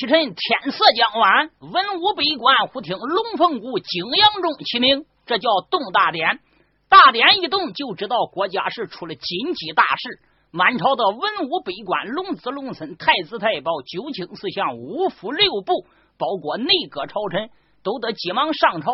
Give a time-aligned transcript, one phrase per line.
[0.00, 6.40] 我北京燕山红轮西尘，天色将晚，文武百官忽听龙凤鼓、景阳钟齐鸣，这叫动大典。
[6.88, 10.20] 大典一动，就知道国家是出了紧急大事。
[10.52, 15.86] 满朝的文武百官、龙子龙孙、太子太保、九卿四相、五府六部，
[16.18, 17.50] 包括内阁朝臣，
[17.82, 18.92] 都得急忙上朝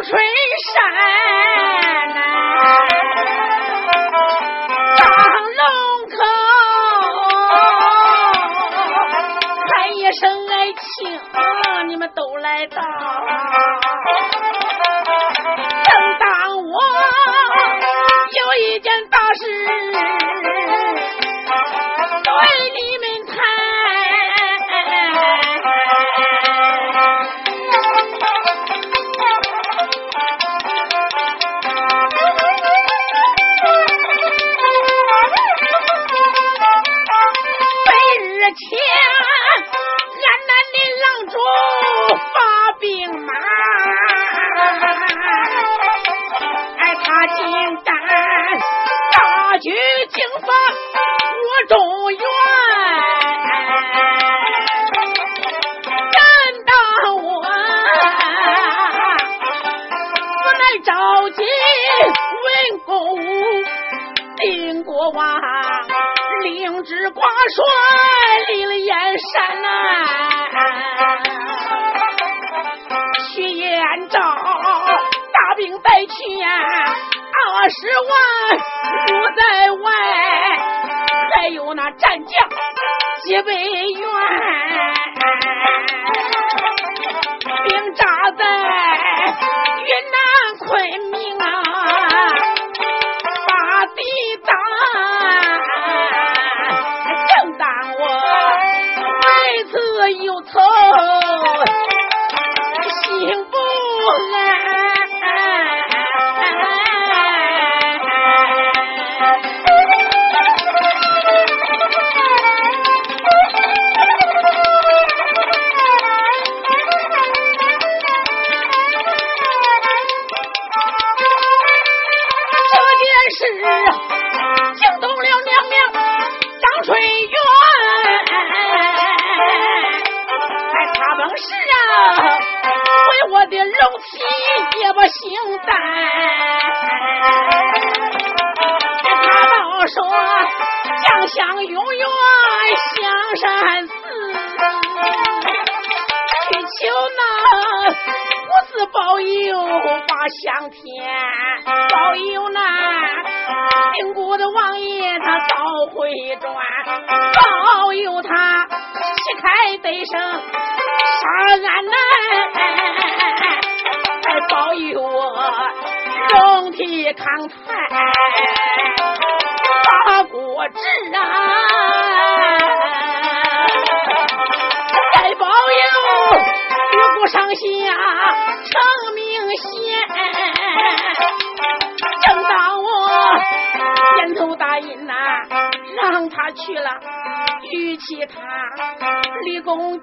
[0.05, 0.11] 春
[0.73, 2.19] 山来，
[4.97, 5.05] 张
[5.59, 5.63] 龙
[6.09, 6.15] 口
[9.69, 10.83] 喊一声“爱情”，
[11.87, 12.81] 你们都来到。
[81.97, 82.52] 战将。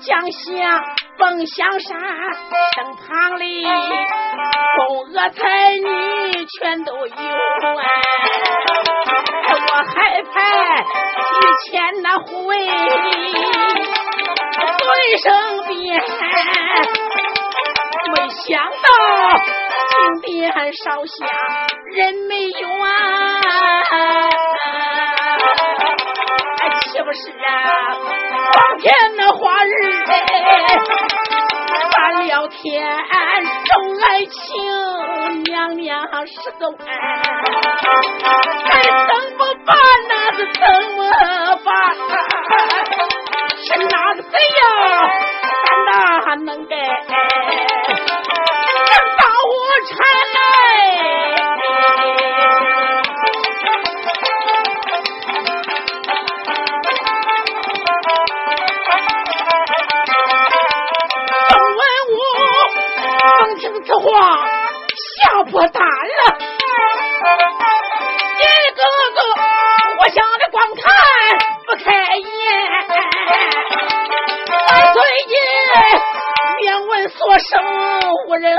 [0.00, 0.82] 相
[1.19, 1.99] 蹦香山，
[2.75, 3.70] 身旁里宫
[5.14, 7.85] 娥才女全都有啊！
[9.52, 10.35] 我还派
[10.81, 11.70] 御前
[12.02, 12.52] 那护卫
[14.79, 15.26] 随身
[15.69, 15.75] 边，
[18.14, 18.75] 没想到
[19.91, 20.29] 金殿
[20.73, 21.19] 烧香
[21.94, 22.88] 人没有啊！
[27.00, 27.97] 是不是啊？
[28.52, 29.70] 当天那花日，
[31.94, 32.85] 翻了天，
[33.64, 36.85] 重爱情，娘娘失踪，该
[38.82, 39.75] 怎么办？
[40.11, 40.61] 那是怎
[40.94, 41.00] 么
[41.64, 41.73] 办？
[43.56, 44.62] 是哪个贼呀？
[45.64, 45.91] 咱哪
[46.44, 46.76] 能给？
[49.17, 49.56] 打我
[49.88, 49.97] 缠
[50.35, 50.38] 了？
[65.60, 65.84] 我打了，
[68.40, 68.42] 一
[68.72, 68.80] 个
[69.12, 69.20] 个
[69.98, 70.80] 我想着光看
[71.66, 72.24] 不开眼。
[74.94, 74.98] 最
[75.28, 75.36] 近
[76.60, 77.60] 面闻所生
[78.26, 78.58] 无人理，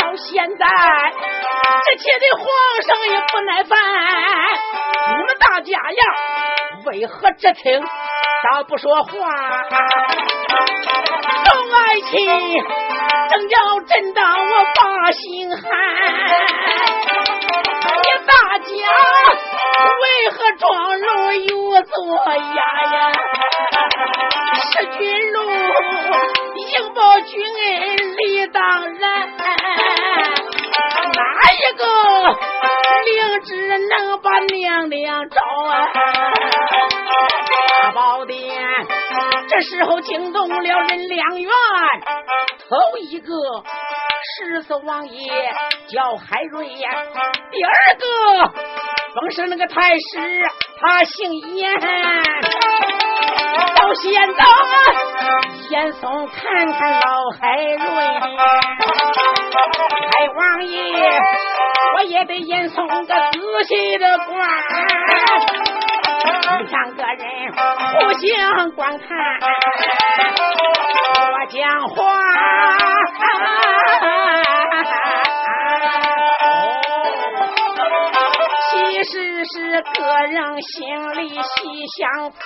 [0.00, 0.66] 到现在
[1.86, 2.44] 这气的皇
[2.82, 3.78] 上也不耐烦，
[5.16, 6.02] 你们大家呀，
[6.84, 9.08] 为何只听倒不说话？
[11.44, 12.16] 动爱情，
[13.28, 15.60] 正要震荡我把心寒。
[18.02, 18.68] 你大家
[20.02, 21.08] 为何装聋
[21.44, 21.94] 又作
[22.36, 22.60] 哑
[22.92, 22.96] 呀？
[24.72, 25.38] 是君禄，
[26.54, 28.62] 应报君恩理当
[28.94, 29.04] 然。
[31.14, 31.20] 哪
[31.52, 31.82] 一个
[33.04, 35.72] 灵芝能把娘娘招啊？
[37.82, 38.36] 大宝殿，
[39.56, 41.50] 这时候惊动了人两院，
[42.68, 43.32] 头一个
[44.36, 45.50] 十四王爷
[45.88, 46.90] 叫海瑞呀，
[47.50, 48.52] 第二个
[49.14, 50.44] 封是那个太师，
[50.78, 51.72] 他姓严。
[53.76, 54.44] 到现在，
[55.70, 57.00] 严嵩看看老
[57.40, 57.78] 海瑞，
[60.12, 60.78] 海王爷，
[61.96, 64.46] 我也得严嵩个仔细的观。
[66.26, 67.20] 两个人
[67.52, 69.06] 互相观看，
[71.14, 71.96] 我讲话。
[78.70, 78.72] 其
[79.04, 81.38] 实是个人心里细
[81.96, 82.38] 相谈，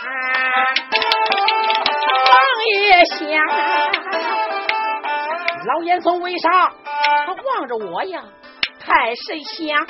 [2.26, 2.32] 王
[2.66, 3.18] 爷想，
[5.66, 6.48] 老严嵩为啥
[7.26, 8.22] 他望着我呀？
[8.84, 9.86] 太谁想？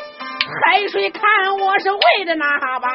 [0.50, 1.22] 海水看
[1.58, 2.44] 我是为的哪
[2.80, 2.90] 般？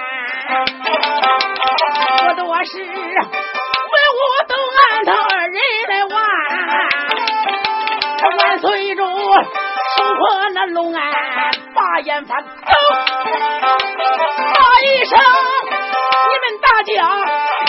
[2.28, 5.58] 不多是为我都按他二人
[5.88, 6.16] 来玩。
[8.38, 9.08] 万岁主收
[10.16, 11.02] 破那龙安
[11.74, 12.50] 把眼翻，走！
[14.38, 15.18] 骂一声，
[16.28, 16.94] 你们大家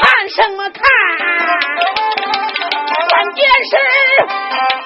[0.00, 0.82] 看什么看？
[3.08, 3.76] 关键是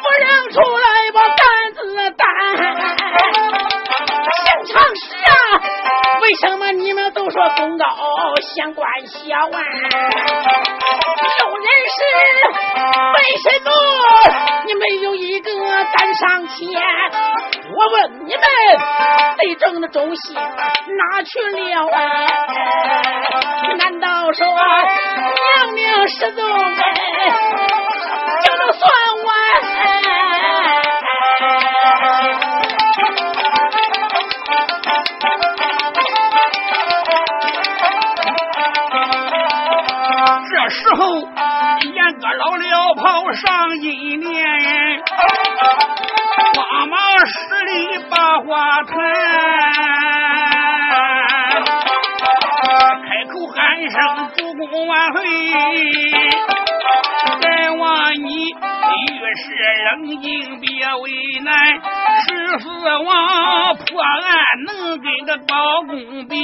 [0.02, 1.78] 不让出来把担子
[2.16, 2.22] 担。
[4.70, 5.32] 现场时啊，
[6.22, 7.84] 为什么你们都说功高
[8.54, 9.58] 相关小啊？
[11.40, 11.98] 有人是
[13.16, 13.68] 为什么
[14.66, 15.50] 你没有一个
[15.96, 16.68] 敢上前？
[17.74, 18.44] 我问你们，
[19.38, 21.98] 最正的忠心哪去了啊？
[23.76, 26.46] 难道说娘娘失踪
[28.44, 28.88] 就能算
[40.96, 41.20] 后，
[41.94, 45.00] 严哥老了跑上一年，
[46.56, 48.94] 慌忙十里把话谈，
[53.02, 53.56] 开口喊
[53.90, 53.96] 声
[54.36, 55.18] 主公万岁。
[57.40, 58.28] 再望你
[59.36, 59.42] 是
[59.84, 61.04] 冷静，别为
[61.44, 61.50] 难。
[62.26, 62.28] 十
[62.60, 64.10] 四王破案
[64.66, 64.68] 能
[64.98, 65.54] 跟个高
[65.86, 66.34] 公比，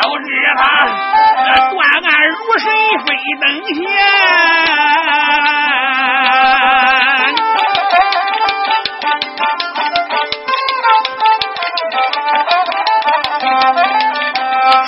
[0.00, 0.58] 都知他
[1.70, 2.64] 断案如神
[3.06, 3.08] 飞
[3.40, 3.42] 登
[3.74, 3.78] 仙。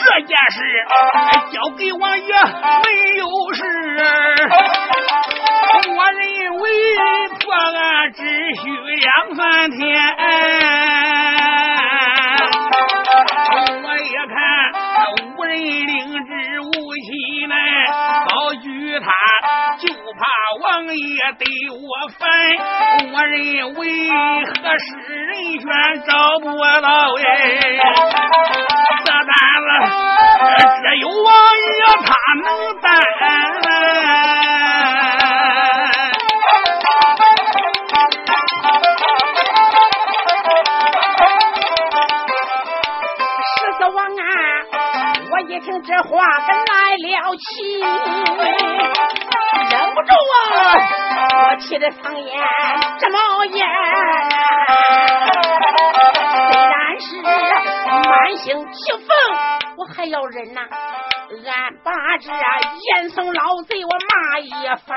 [0.04, 0.56] 这件事
[1.52, 2.86] 交给王爷没
[3.18, 3.22] 有
[3.54, 3.60] 事，
[5.74, 6.20] 我认
[6.58, 6.64] 为
[7.40, 8.20] 破案只
[8.56, 8.62] 需
[9.00, 9.80] 两三天。
[13.82, 14.34] 我一看
[15.36, 15.92] 无人领
[16.26, 17.06] 旨无期
[17.46, 17.54] 来
[18.28, 18.30] 高
[18.62, 18.66] 举
[19.00, 19.06] 他，
[19.78, 20.20] 就怕
[20.62, 20.64] 王
[20.94, 21.82] 爷对我
[22.18, 22.20] 烦。
[23.12, 23.80] 我认为
[24.44, 25.64] 合适人选
[26.06, 26.10] 找
[26.40, 26.44] 不
[26.82, 27.24] 到哎，
[29.04, 29.26] 这单
[29.64, 29.70] 子
[30.82, 32.08] 只有王爷他
[32.42, 32.46] 能
[32.80, 32.84] 担。
[47.44, 47.80] 气，
[49.70, 50.36] 忍不住啊，
[51.50, 52.32] 我气得嗓眼
[52.98, 53.66] 直冒烟。
[56.48, 57.06] 虽然是
[58.08, 59.06] 满心气愤，
[59.76, 60.60] 我还要忍呐、
[61.44, 64.50] 俺把这严嵩老贼我骂一
[64.86, 64.94] 番，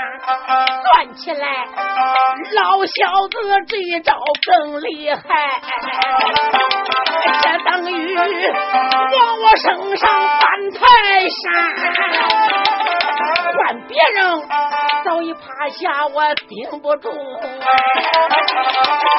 [0.83, 1.47] 算起来
[2.53, 3.35] 老小子
[3.67, 5.19] 这一招更厉害。
[7.41, 8.23] 这等于往
[9.41, 10.09] 我身上
[10.39, 10.79] 搬泰
[11.29, 11.43] 山，
[13.57, 14.17] 换别人
[15.03, 17.09] 早已趴下，我顶不住。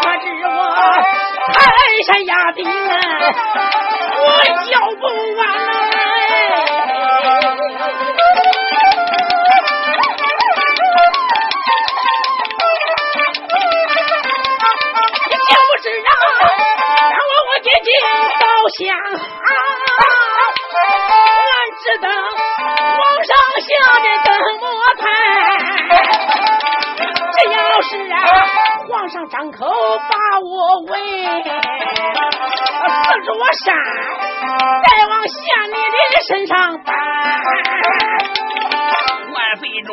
[0.03, 0.51] 可知我
[1.53, 1.55] 泰
[2.07, 2.65] 山压顶，
[4.19, 4.27] 我
[4.71, 5.05] 叫不
[5.37, 5.96] 完。
[18.69, 19.01] 想俺
[21.81, 23.69] 只等皇上下
[24.03, 24.29] 的怎
[24.61, 24.63] 么
[24.99, 25.03] 判？
[27.33, 28.15] 这要是啊，
[28.89, 31.01] 皇上张口把我问，
[33.03, 33.75] 四座山
[34.85, 35.37] 再往县
[35.71, 35.75] 里
[36.15, 36.95] 的身上搬。
[39.33, 39.91] 万岁主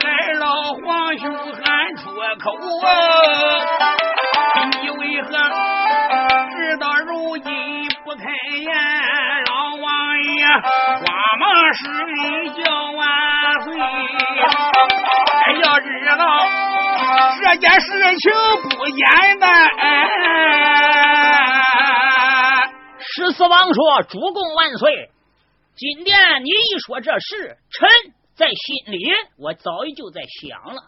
[0.34, 0.46] 老
[0.84, 2.02] 皇兄喊出
[2.38, 2.44] 口
[2.86, 2.86] 啊！
[4.80, 5.28] 你为何
[6.56, 7.50] 直到如今？
[8.04, 8.24] 不开
[8.58, 8.70] 言，
[10.52, 10.60] 老王
[11.00, 13.00] 爷慌忙施礼叫万
[13.62, 13.72] 岁。
[15.62, 15.86] 要知
[16.18, 16.22] 道
[17.40, 18.30] 这件事情
[18.62, 19.00] 不简
[19.40, 19.48] 单。
[22.98, 25.10] 十四王说：“主公万岁！
[25.74, 27.88] 今天你一说这事，臣
[28.34, 28.98] 在心里
[29.38, 30.82] 我早已就在想了，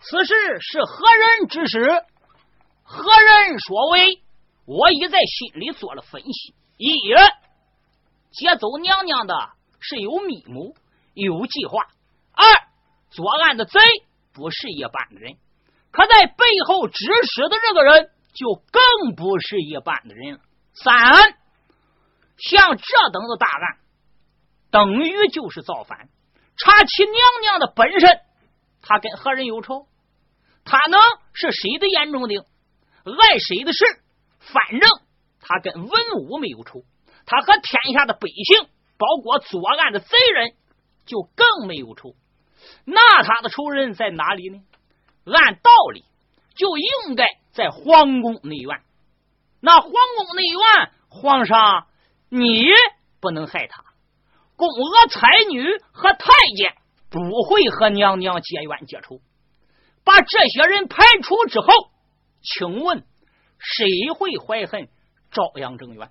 [0.00, 2.04] 此事是何人之事，
[2.84, 4.20] 何人所为？
[4.66, 6.92] 我已在心里做了分析。”一
[8.38, 9.34] 接走娘娘的
[9.80, 10.72] 是有密谋、
[11.12, 11.80] 有计划；
[12.32, 12.44] 二
[13.10, 13.80] 作案的贼
[14.32, 15.36] 不是一般的人，
[15.90, 20.40] 可在背后指使的这个人就更不是一般的人了。
[20.72, 21.34] 三
[22.36, 23.78] 像这等的大案，
[24.70, 26.08] 等于就是造反。
[26.56, 28.20] 查起娘娘的本身，
[28.82, 29.88] 他跟何人有仇？
[30.64, 31.00] 他能
[31.32, 32.42] 是谁的眼中钉？
[33.02, 33.84] 碍谁的事？
[34.38, 34.88] 反正。
[35.40, 36.82] 他跟文武没有仇，
[37.30, 40.54] 他和天下的百姓，包括作案的贼人，
[41.04, 42.14] 就更没有仇。
[42.86, 44.62] 那他的仇人在哪里呢？
[45.26, 46.06] 按道理
[46.54, 48.80] 就应该在皇宫内院。
[49.60, 51.86] 那皇宫内院，皇上
[52.30, 52.64] 你
[53.20, 53.84] 不能害他。
[54.56, 56.74] 宫娥、才女和太监
[57.10, 59.20] 不会和娘娘结怨结仇。
[60.02, 61.66] 把这些人排除之后，
[62.40, 63.04] 请问
[63.58, 64.88] 谁会怀恨？
[65.30, 66.10] 朝阳正元，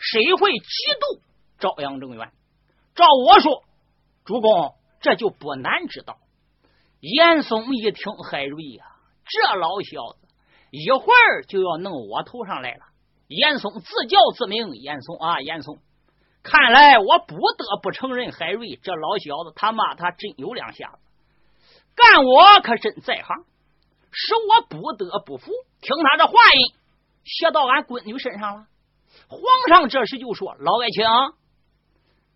[0.00, 0.64] 谁会嫉
[0.98, 1.20] 妒
[1.58, 2.32] 朝阳正元？
[2.94, 3.62] 照我说，
[4.24, 6.16] 主公这就不难知道。
[7.00, 8.84] 严嵩一听海瑞呀，
[9.26, 10.28] 这老小子
[10.70, 12.86] 一会儿就要弄我头上来了。
[13.28, 15.78] 严嵩自叫自名严嵩啊，严嵩。
[16.42, 20.98] 看来我不得不承认，海瑞这老小子他妈他真有两下子，
[21.94, 23.44] 干我可真在行，
[24.10, 25.52] 使我不得不服。
[25.82, 26.74] 听他这话音。
[27.22, 28.66] 写到俺闺女身上了。
[29.28, 31.04] 皇上这时就说：“老爱卿，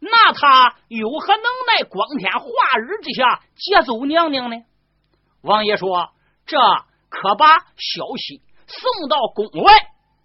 [0.01, 4.57] 那他有何能耐，光天化日之下劫走娘娘呢？”
[5.43, 6.11] 王爷说
[6.47, 6.59] ：“这
[7.09, 9.73] 可把消息送到宫外，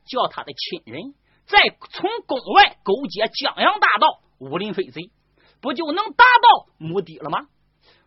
[0.06, 1.14] 叫他的亲人
[1.46, 5.12] 再从宫外勾结江洋大盗、武林飞贼，
[5.62, 7.48] 不就能达到目的了吗？”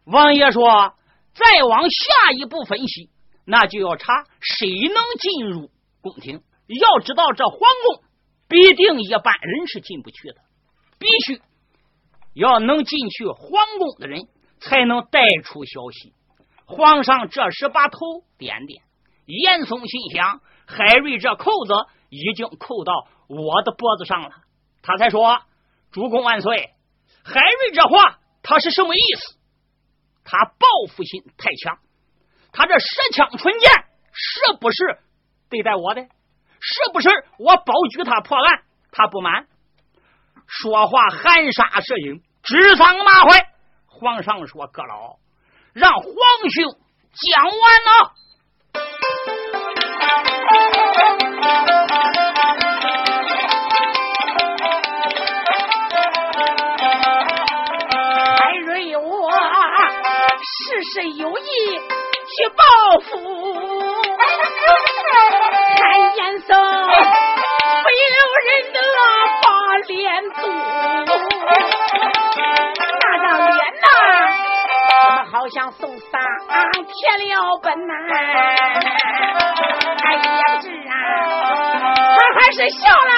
[0.05, 0.95] 王爷说
[1.35, 3.11] ：“再往下一步分析，
[3.45, 5.71] 那就要查谁能进入。”
[6.03, 8.05] 宫廷要知道，这皇宫
[8.53, 10.37] 必定一般人是进不去的，
[10.99, 11.41] 必须
[12.35, 14.29] 要能进去皇宫的人，
[14.61, 16.13] 才能带出消息。
[16.67, 17.99] 皇上这时把头
[18.37, 18.83] 点点，
[19.25, 21.73] 严嵩心想：海瑞这扣子
[22.11, 24.31] 已经扣到我的脖子上了。
[24.83, 25.41] 他才说
[25.91, 26.75] ：“主公万岁！”
[27.25, 29.39] 海瑞这话他是什么意思？
[30.25, 31.79] 他报复心太强，
[32.53, 33.71] 他这十枪纯剑
[34.13, 34.99] 是不是？
[35.49, 36.07] 对待我的，
[36.65, 38.63] 是不是我保举他破案？
[38.93, 39.49] 他不满，
[40.47, 43.49] 说话含沙射影，指桑骂槐。
[43.87, 45.17] 皇上说：“阁老，
[45.73, 46.07] 让皇
[46.51, 46.65] 兄
[47.13, 47.53] 讲完
[47.83, 48.13] 了。”
[58.39, 59.33] 海瑞，我
[60.43, 61.43] 事事有意
[62.29, 62.63] 去报
[63.01, 63.42] 复。
[69.87, 70.41] 脸肚。
[73.01, 73.87] 那张脸呐，
[74.89, 76.11] 怎么好像送伞
[76.87, 77.93] 铁了本呐？
[80.05, 80.21] 哎呀，
[80.61, 80.95] 这啊，
[82.17, 83.11] 他还是笑来，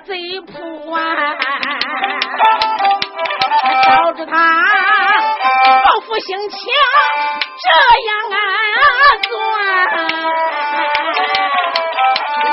[0.00, 0.98] 贼扑啊，
[3.86, 4.32] 导致他
[5.84, 6.58] 报复心强，
[7.62, 7.66] 这
[8.08, 8.36] 样啊
[9.28, 9.32] 算，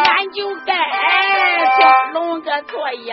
[0.06, 0.70] 俺就该
[1.76, 1.80] 做
[2.14, 3.10] 龙个做鸭，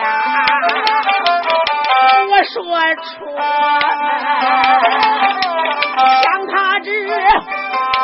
[2.29, 2.57] 我说
[2.95, 3.09] 出
[6.23, 6.87] 像他这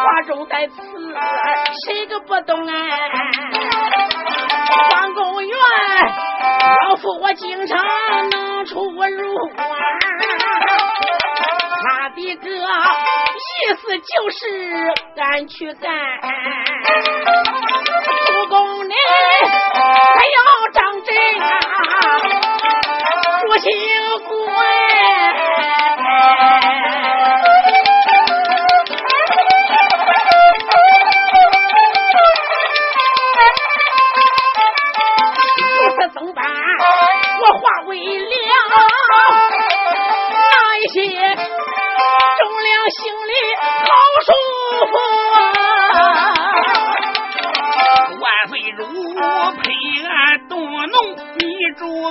[0.04, 0.76] 话中带刺，
[1.86, 2.74] 谁个不懂啊？
[7.22, 7.80] 我经常
[8.30, 9.52] 能出入。
[11.88, 14.38] 他的个意思就是
[15.18, 15.92] 俺去干，
[18.26, 18.94] 主公你
[20.16, 20.38] 还要
[20.74, 21.46] 张真啊，
[23.42, 23.72] 主心
[24.28, 25.45] 骨哎。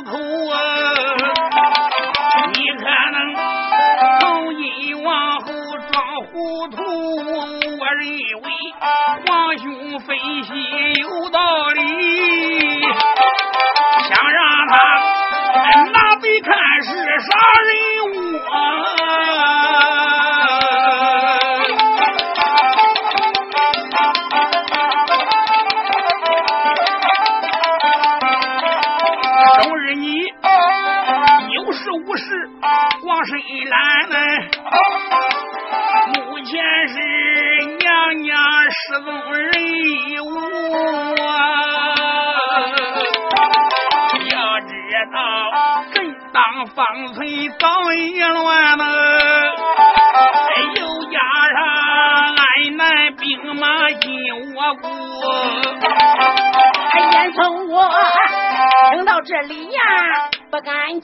[0.01, 0.74] 你住口啊！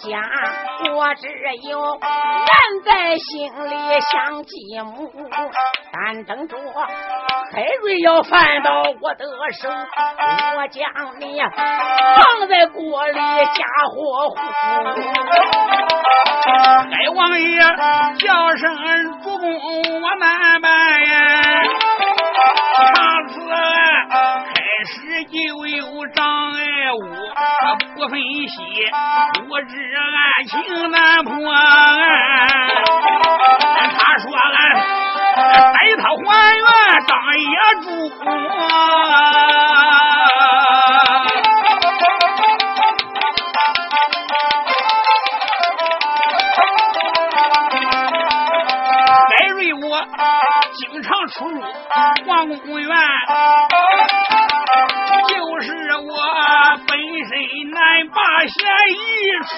[0.03, 0.23] 不敢
[0.83, 1.29] 讲，我只
[1.69, 2.09] 有暗
[2.85, 3.77] 在心里
[4.11, 5.13] 想继母。
[5.93, 6.57] 但等着
[7.53, 9.25] 海瑞要翻到我的
[9.61, 10.81] 手，我将
[11.21, 11.39] 你
[12.17, 14.37] 放在锅里加火糊。
[16.43, 17.61] 海王爷
[18.19, 18.63] 叫声
[19.05, 20.71] 主公，我难办
[21.05, 21.11] 呀。
[22.77, 23.35] 上次
[24.91, 26.19] 开始就有障
[26.53, 26.59] 碍
[26.93, 26.99] 物，
[27.95, 28.57] 不分析，
[29.49, 30.11] 我知案
[30.49, 30.51] 情
[30.91, 31.31] 难破。
[33.97, 34.51] 他说俺
[35.47, 36.19] 带他还
[36.57, 36.67] 原
[37.07, 37.87] 当野猪。
[49.29, 49.81] 海瑞我
[50.75, 51.63] 经常出入
[52.27, 52.89] 皇宫院，
[53.69, 53.87] 就是
[54.35, 54.40] 我
[56.77, 56.89] 本
[57.27, 57.31] 身
[57.71, 57.79] 难
[58.09, 58.55] 把嫌
[58.93, 58.99] 疑
[59.47, 59.51] 出。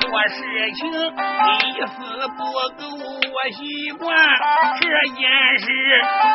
[0.00, 0.36] 做事
[0.74, 1.96] 情一丝
[2.36, 2.40] 不
[2.76, 2.82] 苟，
[3.30, 4.16] 我习惯
[4.80, 4.82] 这
[5.14, 5.20] 件
[5.58, 5.66] 事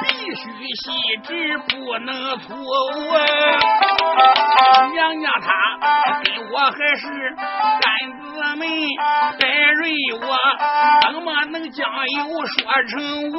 [0.04, 0.42] 必须
[0.76, 0.84] 细
[1.24, 2.48] 致，不能错
[2.96, 2.98] 误。
[4.94, 5.48] 娘娘她
[6.24, 7.04] 跟我还是
[7.82, 7.86] 干
[8.20, 8.24] 姊
[8.58, 8.62] 妹，
[9.40, 9.42] 海
[9.78, 9.82] 瑞
[10.22, 10.28] 我
[11.02, 11.82] 怎么能将
[12.18, 12.56] 有说
[12.90, 12.92] 成
[13.32, 13.36] 无？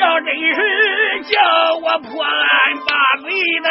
[0.00, 0.60] 要真是
[1.24, 1.32] 叫
[1.82, 2.32] 我破案
[2.86, 2.90] 把
[3.22, 3.26] 贼
[3.64, 3.68] 来。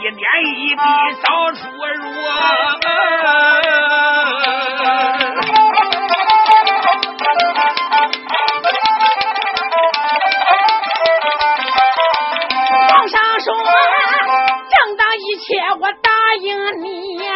[0.00, 0.24] 一点
[0.56, 0.82] 一滴
[1.22, 2.02] 找出入。
[12.88, 13.48] 皇上说，
[14.70, 15.44] 正当一切
[15.80, 16.46] 我答应
[16.82, 17.32] 你呀，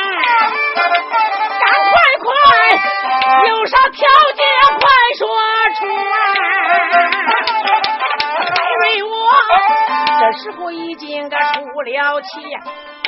[0.75, 2.29] 赶快快，
[3.49, 3.99] 有啥条
[4.35, 4.41] 件
[4.79, 4.85] 快
[5.19, 5.27] 说
[5.79, 6.15] 出来。
[8.39, 9.11] 海瑞我
[10.21, 11.06] 这时候已经
[11.87, 12.27] 了气，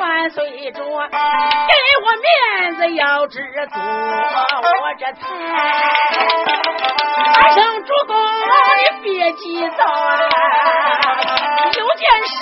[0.00, 5.18] 万岁主给我面子要知足，我这才
[7.34, 10.16] 大声主公你别急躁啊，
[11.76, 12.36] 有件事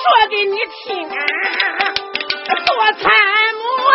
[0.00, 1.06] 说给你听，
[2.64, 3.04] 做参
[3.54, 3.92] 谋啊。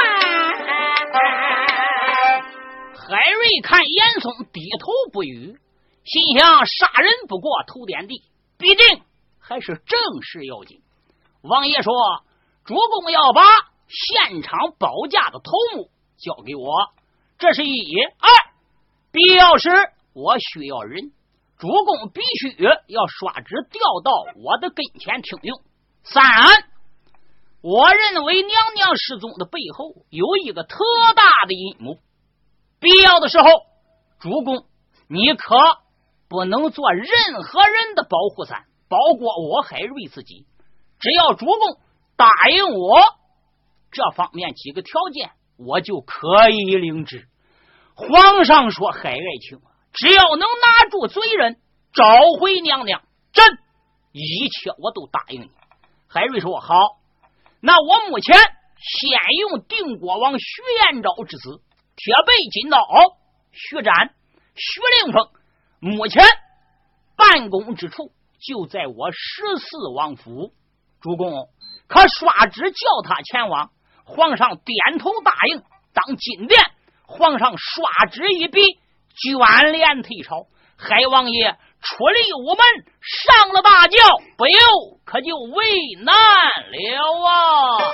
[3.09, 5.57] 海瑞看严嵩低头不语，
[6.05, 8.21] 心想杀人不过头点地，
[8.59, 9.01] 必定
[9.41, 10.82] 还是正事要紧。
[11.43, 11.93] 王爷说
[12.63, 13.41] ：“主公要把
[13.89, 16.71] 现场保驾的头目交给我。
[17.37, 17.83] 这是一
[18.17, 18.29] 二，
[19.11, 19.69] 必要时
[20.13, 21.11] 我需要人，
[21.57, 25.59] 主公必须要刷纸调到我的跟前听用。
[26.03, 26.23] 三，
[27.61, 30.77] 我认为娘娘失踪的背后有一个特
[31.13, 31.97] 大的阴谋，
[32.79, 33.49] 必要的时候，
[34.21, 34.63] 主公
[35.09, 35.57] 你可
[36.29, 40.45] 不能做任何人的保护伞，包括我海瑞自己。
[41.03, 41.57] 只要主公
[42.15, 43.01] 答应我
[43.91, 47.27] 这方面几个条件，我就可以领旨。
[47.93, 49.59] 皇上说：“海爱卿，
[49.91, 51.59] 只要能拿住罪人，
[51.91, 52.05] 找
[52.39, 53.01] 回娘娘，
[53.33, 53.43] 朕
[54.13, 55.51] 一切我都答应你。”
[56.07, 56.73] 海瑞说：“好，
[57.59, 60.45] 那我目前先用定国王徐
[60.93, 61.61] 延昭之子
[61.97, 62.79] 铁背金刀
[63.51, 64.15] 徐展、
[64.55, 65.27] 徐令峰，
[65.81, 66.23] 目前
[67.17, 70.53] 办公之处就在我十四王府。
[71.03, 71.49] 主公
[71.87, 73.69] 可刷旨叫他前往。
[74.05, 75.61] 皇上点头答应。
[75.93, 76.59] 当金殿。”
[77.05, 78.61] 皇上刷旨一笔，
[79.15, 80.47] 卷帘退朝。
[80.77, 82.65] 海王爷出离午门，
[83.01, 83.97] 上了大轿，
[84.37, 84.57] 不由
[85.05, 85.63] 可就为
[86.03, 86.77] 难了
[87.27, 87.93] 啊！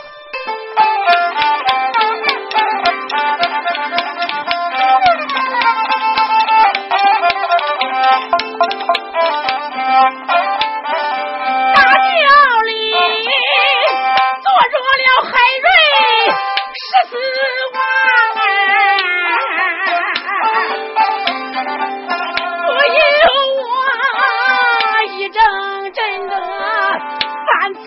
[15.32, 15.68] 海瑞
[16.74, 17.14] 十四
[17.74, 17.78] 万。
[22.66, 23.00] 不由
[23.60, 23.64] 我
[25.18, 25.38] 一阵
[25.94, 26.34] 阵的
[27.46, 27.80] 翻草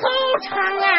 [0.42, 0.91] 场啊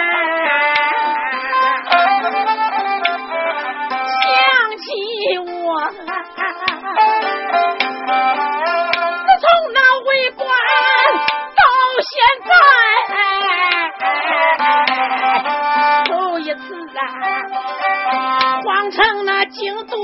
[19.45, 19.97] 京都。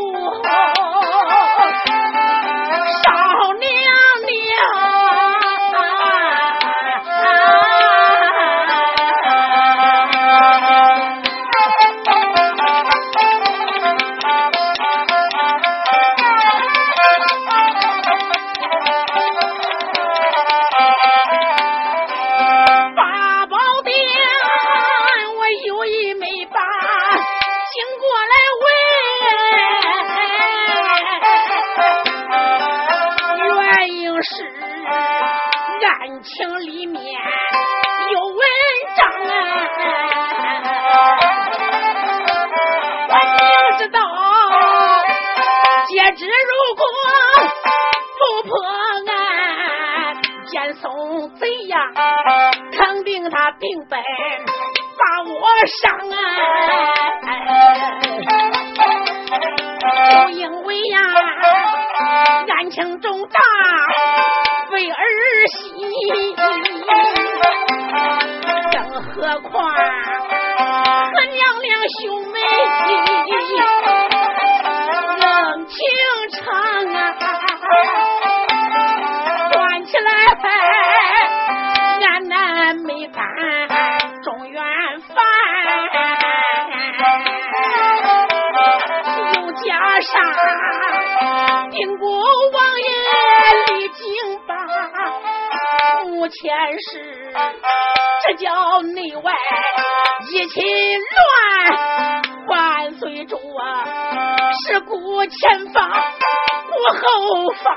[107.64, 107.68] 发，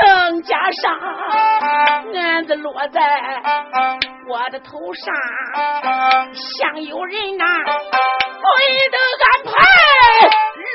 [0.00, 0.90] 更加杀，
[2.14, 3.00] 案子落在
[4.28, 5.14] 我的头上，
[6.34, 7.48] 想有人呐、啊，
[8.42, 9.50] 的得安排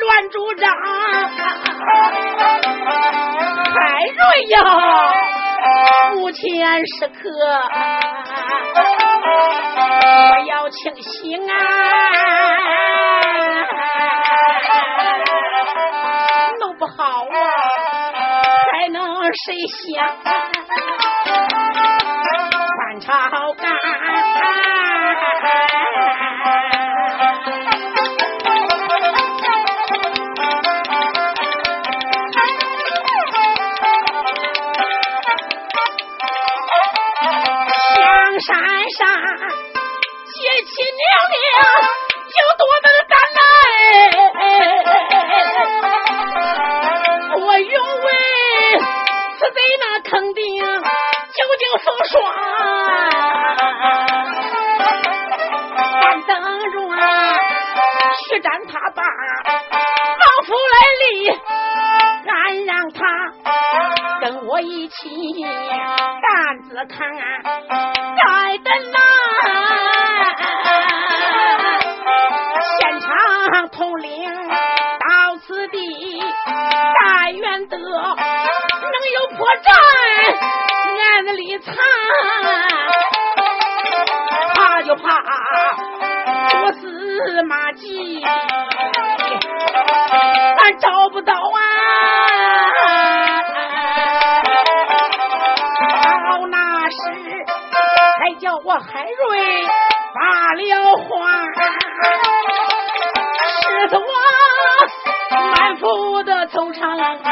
[0.06, 0.69] 乱主张，
[3.73, 4.19] 海瑞
[4.50, 4.56] 呀，
[6.15, 6.41] 目前
[6.86, 7.13] 时刻。
[10.30, 11.12] 我要清醒
[11.50, 11.54] 啊！
[19.45, 20.17] 谁想？
[22.78, 23.08] 反朝
[23.54, 23.65] 干？
[38.39, 38.56] 山
[38.91, 39.08] 上
[40.28, 41.02] 结起娘
[41.34, 41.87] 娘
[58.38, 59.02] 徐展他爸。
[59.02, 61.10] 王府来立，
[62.30, 63.02] 俺让他
[64.21, 67.10] 跟我一起担子扛，
[106.79, 107.25] 的惆怅，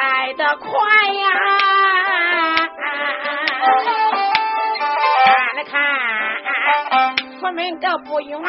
[0.00, 0.68] 来得快
[1.12, 1.28] 呀！
[5.26, 5.72] 看了看，
[7.38, 8.46] 出门个不远，家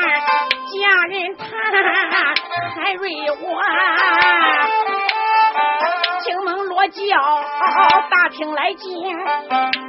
[1.10, 1.46] 人谈
[2.76, 3.62] 海瑞我。
[6.22, 7.04] 惊门落轿，
[8.10, 8.90] 大厅来见，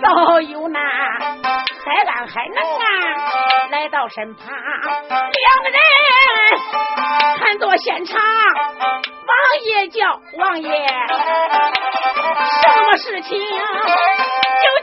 [0.00, 2.82] 早有那海安海能啊
[3.72, 5.16] 来到身旁，两
[5.64, 5.78] 个人
[7.38, 9.32] 看作现场，王
[9.64, 10.68] 爷叫王爷，
[12.60, 13.46] 什么事情就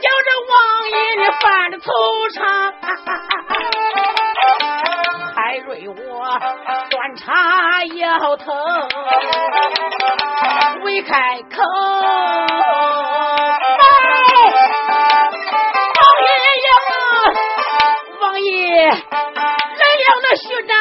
[0.00, 1.88] 叫这王爷你犯了惆
[2.34, 2.40] 怅。
[5.36, 5.94] 海瑞我
[6.90, 8.52] 端茶摇头。
[10.82, 11.62] 未开口，
[20.36, 20.76] 徐展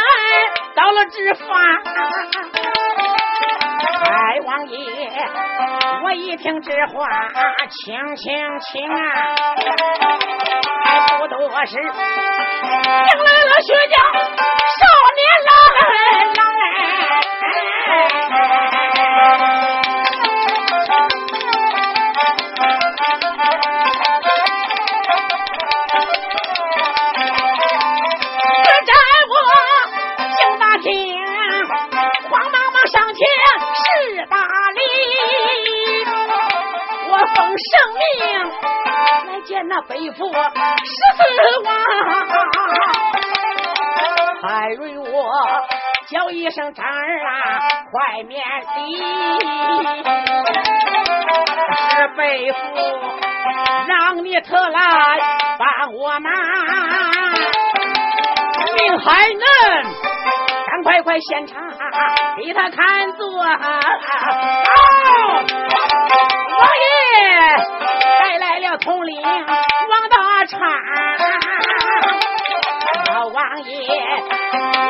[0.76, 1.46] 到了执法。
[4.02, 4.78] 哎，王爷，
[6.04, 7.06] 我一听这话，
[7.70, 8.94] 轻轻轻啊，
[10.86, 13.96] 还不多时，迎来了薛家
[14.78, 14.82] 少
[15.18, 15.50] 年郎
[16.36, 16.64] 郎哎。
[39.60, 40.32] 见那北府十
[41.18, 41.20] 四
[41.66, 41.76] 王，
[44.42, 45.30] 海瑞我
[46.08, 47.60] 叫一声张儿啊，
[47.92, 48.42] 快免
[48.78, 48.96] 礼，
[51.90, 52.58] 是北府
[53.86, 54.80] 让你特来
[55.58, 56.32] 帮我忙，
[58.78, 59.44] 命海嫩，
[60.72, 61.62] 赶快快现场
[62.38, 63.50] 给他看座好。
[66.62, 66.86] 王爷
[68.60, 70.60] 了统领王大川，
[73.34, 73.80] 王爷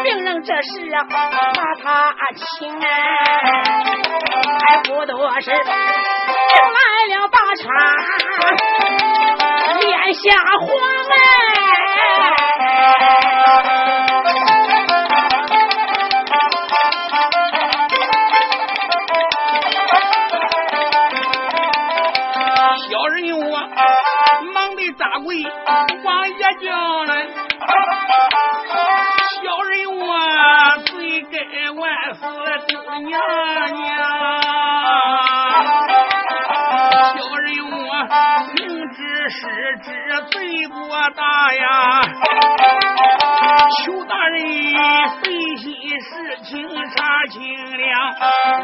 [0.03, 1.31] 命人这时把
[1.83, 5.57] 他请，还不多时，迎
[6.75, 6.79] 来
[7.15, 7.73] 了大川，
[9.79, 10.19] 脸下
[10.61, 10.69] 黄
[11.11, 11.13] 哎。
[26.03, 26.67] 王爷叫
[27.05, 27.11] 来，
[29.31, 30.03] 小人我
[30.85, 30.89] 罪
[31.31, 31.33] 该
[31.71, 31.79] 万
[32.15, 32.19] 死
[32.67, 33.09] 丢了娘
[33.73, 33.87] 娘，
[37.15, 37.73] 小人我
[38.55, 38.59] 明
[38.91, 38.97] 知
[39.29, 39.37] 失
[39.83, 39.87] 职
[40.31, 40.77] 罪过
[41.15, 41.21] 大
[41.53, 42.01] 呀，
[43.85, 44.35] 求大人
[45.21, 45.23] 费
[45.55, 45.65] 心
[46.01, 46.09] 事
[46.43, 46.47] 情
[46.95, 46.97] 查
[47.29, 47.39] 清
[47.77, 47.81] 了。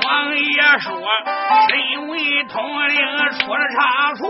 [0.03, 0.43] 王爷
[0.79, 0.91] 说，
[1.69, 1.71] 身
[2.09, 2.13] 为
[2.49, 2.53] 统
[2.89, 2.97] 领
[3.39, 4.25] 出了差错。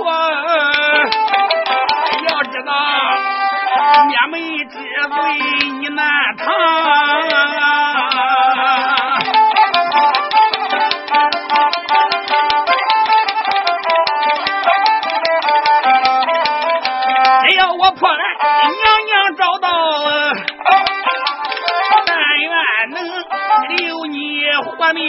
[2.76, 2.82] 要
[3.16, 3.28] 知
[3.76, 4.34] 道，灭门
[4.70, 5.16] 之罪
[5.80, 6.02] 你难
[6.38, 6.44] 逃。
[17.42, 18.18] 只要我破案，
[18.72, 19.70] 娘娘找到，
[22.08, 22.10] 但
[22.40, 22.46] 愿
[22.92, 22.98] 能
[23.78, 24.18] 留你
[24.78, 25.02] 活命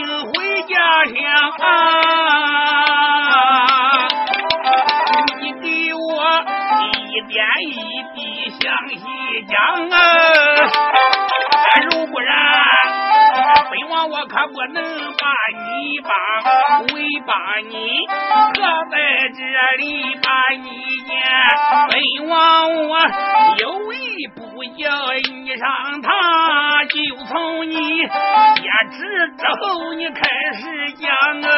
[14.48, 15.26] 不能把
[15.64, 16.10] 你帮，
[16.94, 17.32] 为把
[17.68, 18.06] 你
[18.54, 18.94] 搁在
[19.34, 19.40] 这
[19.78, 19.84] 里
[20.22, 20.28] 把
[20.62, 20.68] 你
[21.06, 21.10] 见。
[21.88, 21.92] 本
[22.28, 22.34] 王
[22.86, 22.92] 我
[23.58, 23.96] 有意
[24.34, 24.40] 不
[24.78, 24.84] 叫
[25.34, 26.10] 你上堂，
[26.88, 28.08] 就从你接
[28.92, 28.96] 旨
[29.36, 30.20] 之后，你开
[30.54, 31.04] 始讲
[31.42, 31.48] 啊。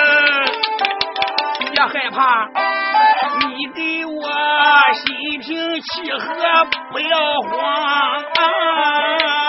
[1.61, 2.49] 别害怕，
[3.49, 4.23] 你给我
[4.95, 6.25] 心平气和，
[6.91, 7.55] 不要慌
[8.25, 9.48] 啊。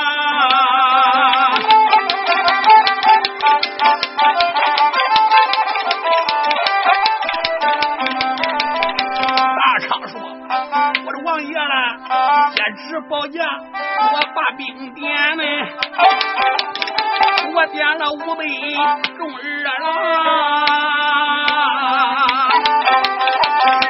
[12.99, 13.41] 接旨报驾，
[14.11, 15.43] 我把兵点呢，
[17.53, 18.43] 我点了五百
[19.17, 19.69] 众儿郎，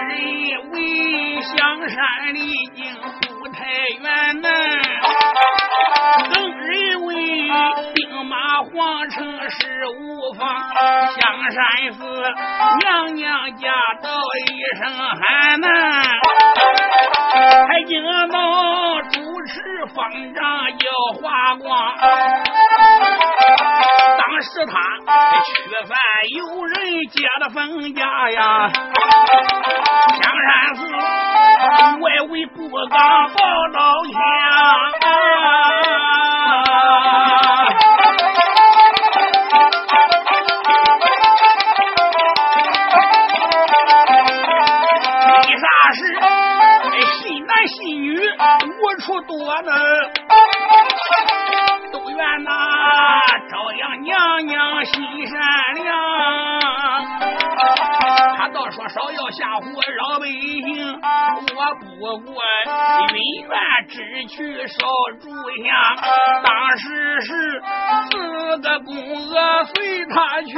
[0.08, 1.98] 认为香山
[2.34, 2.40] 离
[2.76, 2.86] 京
[3.40, 3.58] 不太
[4.00, 4.48] 远呢，
[6.34, 7.16] 更认为
[7.96, 10.48] 兵马皇城是无妨，
[11.16, 11.20] 香
[11.52, 11.58] 山
[11.94, 12.00] 寺
[12.80, 13.72] 娘娘家
[14.04, 14.10] 到
[14.48, 15.68] 一声喊呐。
[17.70, 18.59] 还惊到
[20.00, 20.42] 方丈
[20.80, 20.86] 要
[21.20, 21.68] 华光，
[24.18, 24.74] 当时他
[25.44, 25.52] 驱
[25.86, 25.92] 散
[26.30, 26.74] 有人
[27.12, 30.82] 接了封家呀，香山寺
[32.00, 33.38] 外围不岗报
[33.74, 33.78] 道
[34.14, 34.16] 枪。
[49.30, 49.72] 无处躲呢，
[51.94, 52.50] 都怨那
[53.48, 54.94] 朝阳娘娘心
[55.28, 55.40] 善
[55.76, 55.88] 良。
[58.38, 59.64] 他倒说少要吓唬
[60.02, 61.00] 老百姓，
[61.56, 61.86] 我不
[62.26, 62.34] 过
[63.14, 63.16] 云
[63.48, 63.52] 愿
[63.88, 64.78] 只去烧
[65.22, 65.68] 烛香。
[66.44, 67.62] 当时是
[68.10, 70.58] 四个公娥随他去，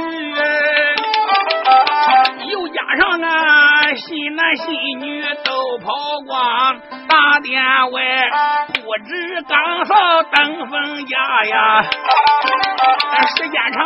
[2.52, 5.94] 又加上啊西男新女都跑
[6.28, 8.02] 光，大殿外
[8.74, 11.82] 不知刚好登封家呀，
[13.38, 13.80] 时间长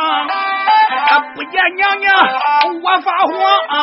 [1.35, 2.11] 不见娘娘
[2.81, 3.33] 我发慌。
[3.69, 3.73] 啊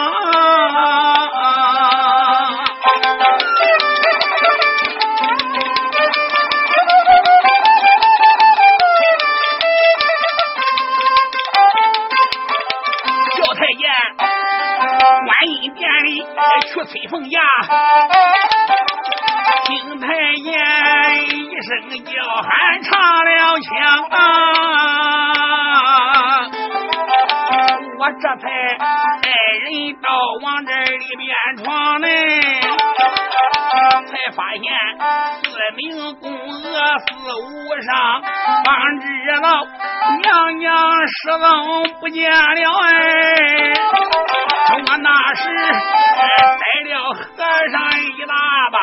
[16.84, 17.38] 去催封衙，
[19.66, 20.06] 听太
[20.42, 20.52] 监
[21.28, 21.68] 一声
[22.04, 22.10] 叫
[22.42, 22.90] 喊，唱
[23.24, 23.70] 了枪
[24.10, 24.18] 啊！
[27.98, 28.42] 我这才
[28.78, 29.30] 带。
[29.62, 29.66] 人
[30.02, 30.08] 到
[30.42, 31.28] 往这里边
[31.62, 32.06] 闯呢，
[34.06, 34.64] 才发现
[35.44, 35.80] 四名
[36.16, 37.46] 宫娥四无
[37.82, 37.90] 上，
[38.64, 39.06] 方知
[39.40, 39.46] 道
[40.22, 40.66] 娘娘
[41.06, 41.44] 失踪
[42.00, 42.36] 不见了
[42.82, 42.92] 哎！
[44.74, 45.42] 我那时
[46.92, 47.24] 了和
[47.70, 48.34] 尚一大
[48.70, 48.76] 帮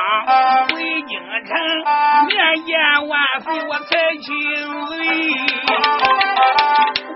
[0.69, 1.13] 回京
[1.45, 1.49] 城
[2.27, 2.33] 面
[2.65, 2.73] 见
[3.07, 4.25] 万岁，我才亲
[4.87, 4.89] 嘴。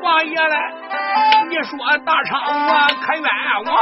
[0.04, 0.56] 王爷嘞，
[1.50, 1.72] 你说
[2.06, 3.26] 大昌我可冤
[3.66, 3.74] 枉？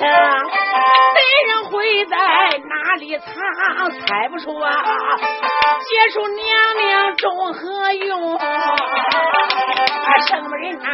[0.00, 0.48] 乱骂声，
[1.14, 3.26] 贼人会在哪里藏？
[4.00, 4.70] 猜不出啊，
[5.88, 8.38] 结束娘娘中何用？
[10.26, 10.88] 什么人啊，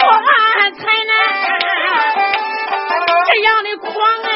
[0.00, 1.10] 破案才能
[3.26, 3.92] 这样的狂
[4.24, 4.30] 哎！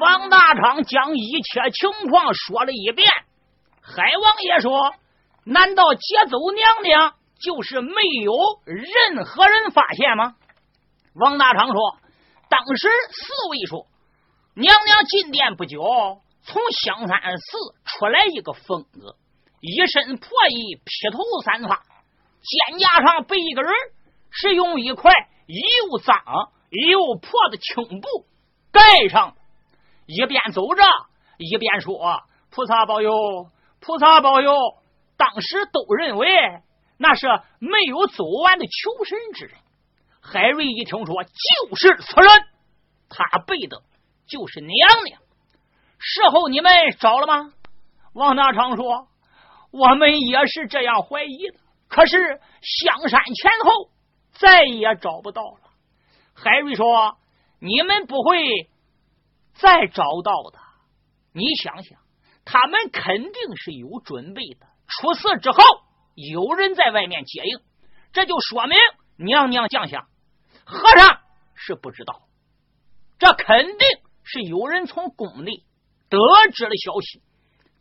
[0.00, 3.10] 王大昌将一切情况说了一遍。
[3.82, 4.94] 海王爷说。
[5.50, 8.32] 难道劫走娘娘就是没有
[8.66, 10.34] 任何人发现吗？
[11.18, 11.98] 王大昌说
[12.48, 13.86] ：“当时四位说，
[14.54, 15.80] 娘娘进殿不久，
[16.42, 19.16] 从香山寺出来一个疯子，
[19.60, 21.82] 一身破衣，披头散发，
[22.42, 23.72] 肩胛上背一个人，
[24.30, 25.12] 是用一块
[25.46, 26.16] 又脏
[26.70, 28.08] 又破的青布
[28.70, 29.34] 盖上，
[30.06, 30.82] 一边走着
[31.36, 33.12] 一边说：‘菩萨保佑，
[33.80, 34.52] 菩萨保佑。’”
[35.18, 36.28] 当时都认为
[36.96, 37.26] 那是
[37.58, 39.58] 没有走完的求神之人。
[40.30, 42.28] 海瑞一听说就是此人，
[43.08, 43.80] 他背的
[44.26, 45.22] 就是娘娘。
[45.98, 46.70] 事后你们
[47.00, 47.54] 找了吗？
[48.12, 49.08] 王大昌说
[49.72, 51.58] ：“我们也是这样怀疑的。
[51.88, 53.90] 可是香山前后
[54.32, 55.70] 再也找不到了。”
[56.36, 57.16] 海瑞说
[57.58, 58.68] ：“你们不会
[59.54, 60.58] 再找到的。
[61.32, 61.98] 你想想，
[62.44, 65.58] 他们肯定是有准备的。”出事之后，
[66.14, 67.60] 有人在外面接应，
[68.12, 68.76] 这就说明
[69.16, 70.06] 娘娘降下。
[70.68, 71.20] 和尚
[71.54, 72.28] 是不知道，
[73.18, 73.88] 这肯定
[74.22, 75.64] 是有人从宫内
[76.10, 76.18] 得
[76.52, 77.22] 知了消息，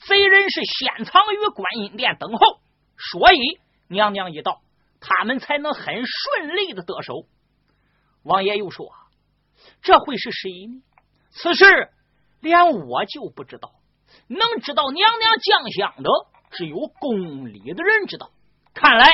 [0.07, 2.61] 贼人是先藏于观音殿等候，
[2.97, 3.59] 所以
[3.89, 4.61] 娘娘一到，
[5.01, 7.25] 他们才能很顺利的得手。
[8.23, 8.89] 王爷又说
[9.83, 10.81] ：“这会是谁呢？
[11.29, 11.89] 此事
[12.39, 13.73] 连我就不知道，
[14.27, 16.09] 能知道娘娘降香的，
[16.51, 18.31] 只有宫里的人知道。
[18.73, 19.09] 看来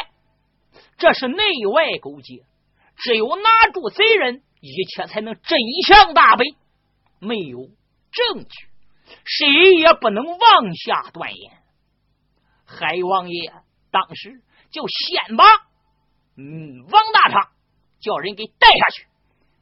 [0.97, 1.43] 这是内
[1.73, 2.45] 外勾结，
[2.95, 6.45] 只有拿住贼人，一切才能真相大白。
[7.19, 7.69] 没有
[8.11, 8.67] 证据，
[9.23, 11.53] 谁也不能妄下断言。
[12.65, 13.53] 海王爷
[13.91, 14.41] 当时
[14.71, 15.45] 就先把
[16.35, 17.51] 嗯王大昌
[17.99, 19.07] 叫人给带下去，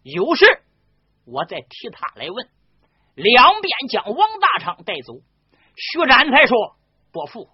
[0.03, 0.61] 有事
[1.25, 2.49] 我再替他来问。
[3.13, 5.13] 两边将王大昌带走，
[5.75, 6.75] 徐展才说
[7.11, 7.49] ：“伯父，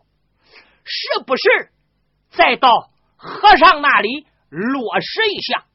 [0.85, 1.71] 是不是
[2.29, 5.65] 再到和尚那里落实一下？”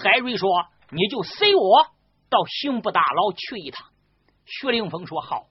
[0.00, 0.48] 海瑞说
[0.90, 1.86] ：“你就随我
[2.30, 3.88] 到刑部大牢去一趟。”
[4.46, 5.46] 徐凌峰说：“好。”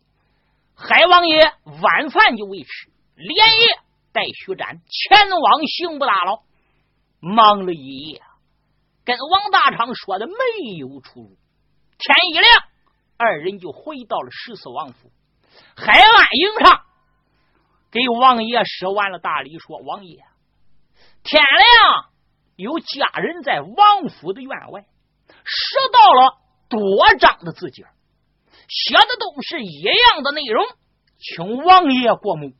[0.74, 2.70] 海王爷晚饭就未吃。
[3.16, 3.68] 连夜
[4.12, 6.44] 带徐展前往刑部大牢，
[7.20, 8.22] 忙了一夜，
[9.04, 10.34] 跟王大昌说的没
[10.78, 11.38] 有出入。
[11.98, 12.46] 天一亮，
[13.18, 15.12] 二人就回到了十四王府。
[15.76, 16.84] 海安营上
[17.90, 20.24] 给王爷施完了大礼，说：“王爷，
[21.24, 22.06] 天亮
[22.58, 24.84] 有家人在王府的院外
[25.46, 26.36] 拾到了
[26.68, 27.86] 多张的字迹，
[28.68, 30.66] 写的都是一样的内容，
[31.18, 32.52] 请王爷过目。”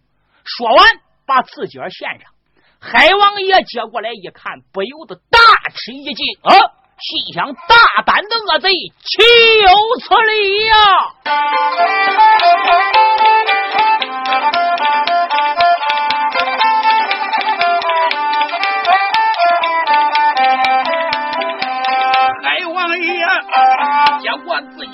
[0.46, 2.32] 说完，把字卷献上。
[2.80, 5.38] 海王爷接过来一看，不由得大
[5.74, 6.56] 吃一惊啊！
[7.00, 7.76] 心想：大
[8.06, 9.22] 胆的恶贼，岂
[9.62, 9.70] 有
[10.00, 10.74] 此理呀！
[13.20, 13.27] 海
[24.28, 24.92] 接过字笺，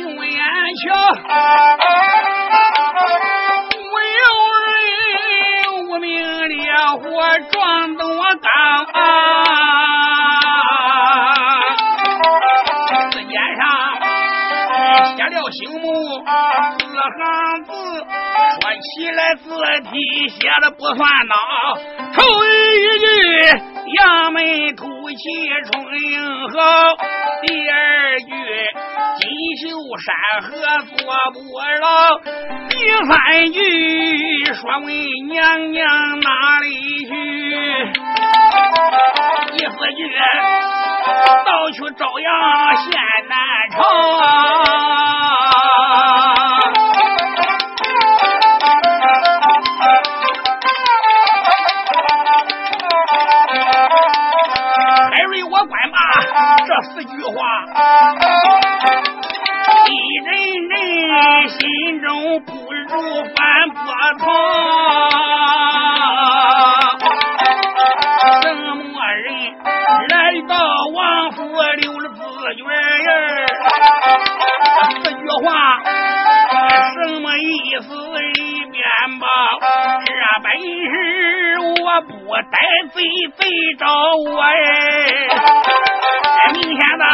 [0.00, 0.36] 用眼
[0.84, 0.92] 瞧。
[6.90, 6.98] 火
[7.50, 8.02] 撞东
[8.42, 8.84] 缸，
[13.10, 13.62] 字笺上
[15.16, 15.84] 写了醒目
[16.78, 16.80] 四
[17.16, 17.18] 行
[17.64, 17.70] 字，
[18.60, 19.40] 说起来字
[19.88, 21.32] 体写的不算孬。
[22.12, 23.06] 头一句
[23.96, 23.98] 杨
[24.32, 25.16] 梅吐气
[25.72, 26.12] 冲英
[26.50, 26.58] 豪，
[27.42, 28.26] 第二句
[29.18, 29.22] 锦
[29.56, 29.62] 绣
[29.98, 30.06] 山
[30.42, 30.48] 河
[30.96, 30.98] 做
[31.32, 31.38] 不
[31.80, 31.84] 牢，
[32.68, 32.72] 第
[33.06, 33.58] 三句
[34.54, 34.86] 说问
[35.28, 36.28] 娘娘哪
[36.60, 36.66] 里
[37.06, 37.10] 去？
[39.52, 40.00] 第四句
[41.46, 42.28] 到去朝阳
[42.76, 42.90] 县
[43.28, 43.34] 南
[43.72, 44.99] 朝。
[64.10, 64.32] 翻波涛。
[68.42, 68.44] 什
[68.76, 69.26] 么人
[70.08, 70.14] 来
[70.48, 70.54] 到
[70.94, 71.38] 王府
[71.76, 72.18] 留了字
[72.56, 73.46] 卷儿？
[75.02, 75.48] 四句话
[76.92, 77.40] 什么意
[77.82, 77.88] 思？
[78.40, 78.82] 一边
[79.20, 79.26] 报，
[80.04, 80.08] 这
[80.42, 80.92] 本事
[81.60, 82.10] 我不
[82.50, 82.56] 带
[82.92, 82.96] 贼
[83.36, 83.40] 贼
[83.78, 83.86] 找
[84.26, 84.50] 我哎。
[86.52, 87.04] 明天的，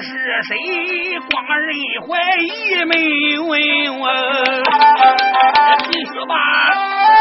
[0.00, 0.08] 是
[0.42, 0.54] 谁？
[1.30, 1.68] 光人
[2.02, 2.06] 怀
[2.38, 2.46] 疑
[2.84, 2.92] 没
[3.38, 3.50] 问
[3.98, 4.04] 我，
[5.88, 6.34] 必须把。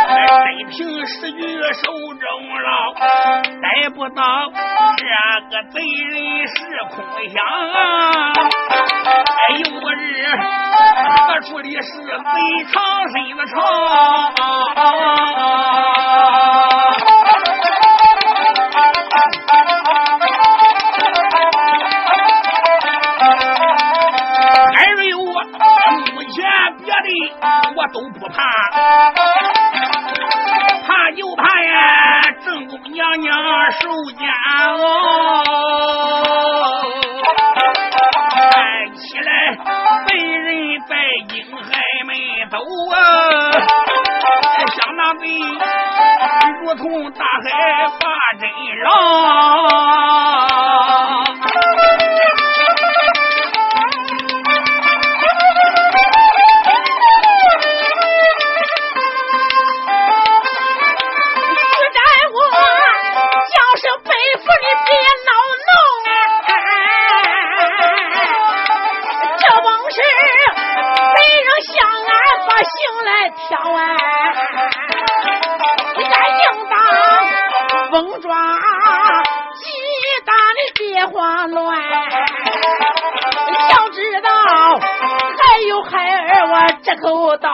[0.08, 0.22] 真
[0.70, 1.40] 凭实据
[1.74, 1.82] 手
[2.14, 2.24] 中
[2.62, 2.94] 牢，
[3.62, 4.22] 逮不到
[4.98, 5.04] 这
[5.50, 5.74] 个贼
[6.12, 6.14] 人
[6.48, 6.54] 是
[6.90, 6.96] 空
[7.30, 7.36] 想。
[9.58, 10.06] 有个日，
[11.28, 12.04] 何处的是贼
[12.72, 12.74] 藏
[13.12, 13.54] 身的巢？
[14.76, 14.80] 海
[27.96, 28.44] 都不怕。
[30.86, 33.34] 怕就怕呀，正宫娘娘
[33.80, 33.88] 受
[34.18, 34.76] 煎熬，
[86.96, 87.50] 可我倒。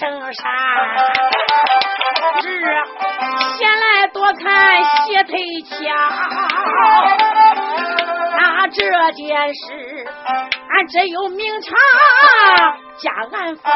[0.00, 0.42] 圣山。
[2.42, 2.48] 是
[3.58, 4.44] 闲来多看
[4.84, 5.32] 戏腿
[5.68, 5.74] 枪，
[8.36, 8.80] 那这
[9.12, 9.62] 件事
[10.70, 11.66] 俺只有明察
[12.98, 13.72] 加暗防。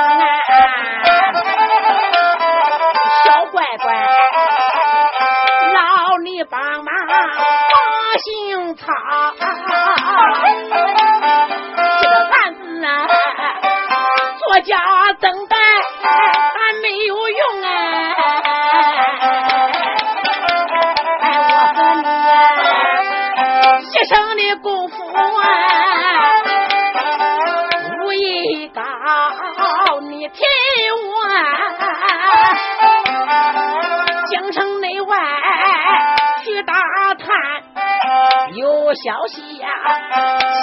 [39.09, 39.69] 消息呀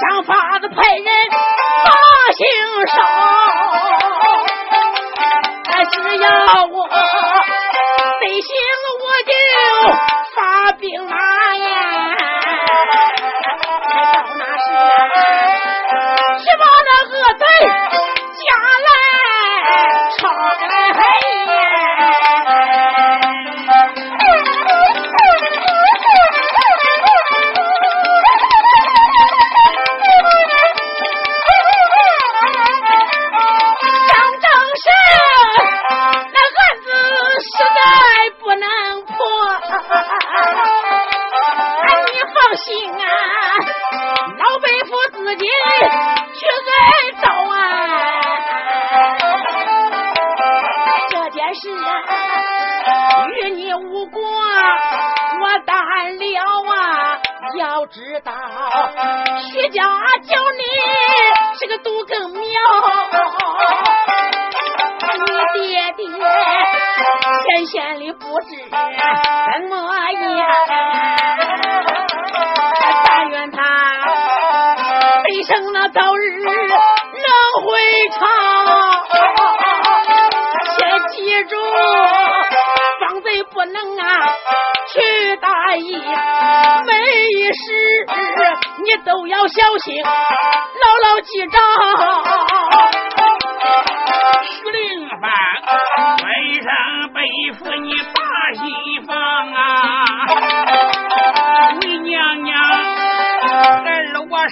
[0.01, 1.03] 想法子派人
[1.83, 1.91] 把
[2.37, 2.45] 刑
[2.95, 3.14] 赏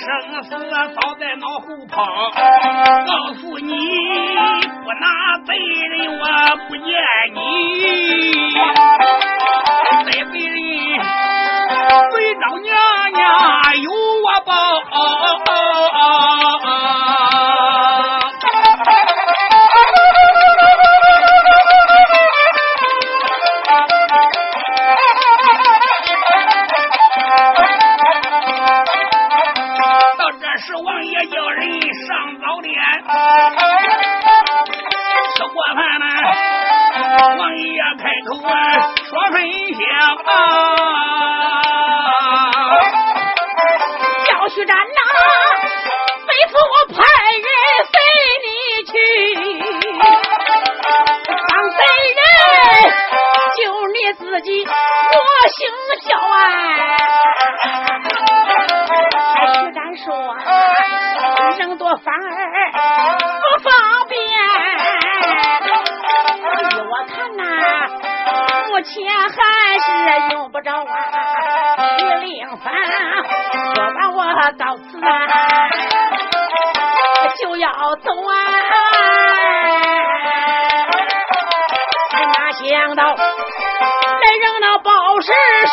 [0.04, 2.04] 生死早在脑后抛，
[3.08, 3.74] 告诉你，
[4.84, 5.06] 不拿
[5.46, 6.22] 贼人，我
[6.68, 6.92] 不念
[7.34, 7.38] 你。
[10.04, 11.00] 贼贼贼人，
[12.12, 12.70] 鬼老娘
[13.14, 13.22] 娘，
[13.82, 14.52] 有我不。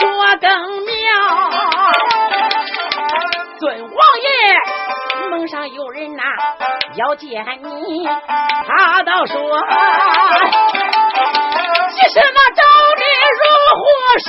[0.01, 0.09] 说
[0.41, 0.49] 更
[0.87, 0.91] 妙，
[3.59, 3.91] 尊王
[4.23, 4.29] 爷
[5.31, 6.23] 门上有人呐
[6.97, 7.29] 要见
[7.63, 8.09] 你，
[8.67, 9.37] 他倒说。
[12.03, 12.63] 为什么招
[12.97, 13.03] 你
[13.39, 13.43] 如
[13.77, 13.85] 火
[14.25, 14.29] 烧？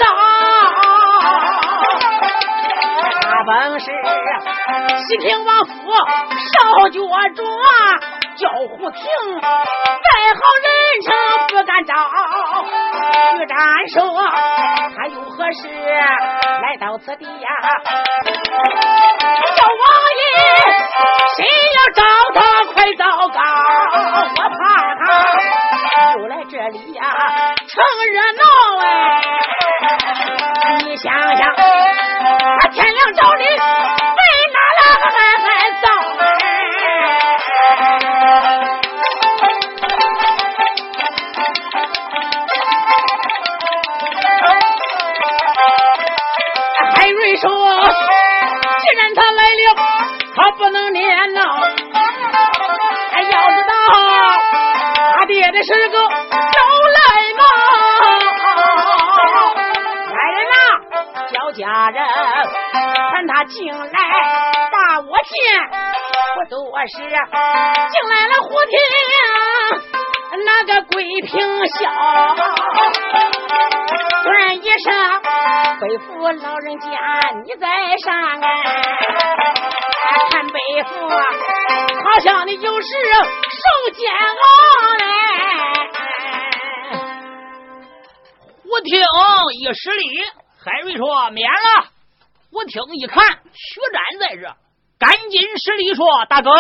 [3.22, 3.86] 他本是
[5.08, 5.72] 西平王府
[6.52, 6.54] 少
[6.90, 7.00] 脚
[7.34, 7.40] 着，
[8.36, 9.02] 叫胡廷，
[9.40, 9.46] 再
[10.36, 10.68] 好人
[11.02, 11.08] 称
[11.48, 11.94] 不敢招。
[12.64, 13.58] 徐占
[13.94, 13.96] 寿
[14.96, 17.48] 他有何事来到此地呀？
[19.56, 19.84] 叫王
[20.20, 20.24] 爷，
[21.38, 21.40] 谁
[21.76, 22.00] 要找
[22.36, 22.40] 他
[22.74, 23.40] 快糟糕，
[24.38, 24.62] 我怕
[25.00, 25.02] 他
[26.14, 27.00] 又来这里呀。
[27.68, 27.72] 趁
[28.14, 28.44] 热闹
[28.84, 28.86] 哎！
[30.86, 31.42] 你想想，
[32.60, 33.00] 他天亮
[55.64, 56.16] 是个小
[56.96, 57.00] 赖
[57.38, 57.42] 猫。
[60.10, 60.56] 来人呐，
[61.32, 61.36] 叫。
[61.52, 62.02] 家人
[63.12, 63.78] 看他进来
[64.72, 65.36] 把我见，
[66.34, 66.56] 不多
[66.88, 67.06] 时进
[68.10, 68.74] 来了胡天，
[70.46, 71.30] 那个桂平
[71.68, 71.78] 笑，
[74.26, 74.32] 问
[74.64, 74.88] 一声
[75.82, 76.08] 背负
[76.42, 76.88] 老人家
[77.44, 78.08] 你在上
[78.42, 78.48] 哎，
[80.30, 80.90] 看背负
[82.04, 84.44] 好像你就是受煎熬
[84.98, 85.06] 嘞，
[88.64, 89.00] 胡听
[89.60, 90.24] 一施礼。
[90.64, 91.90] 海瑞说：“免了。”
[92.52, 94.56] 胡听一看，徐展在这，
[95.00, 96.52] 赶紧施礼说：“大哥，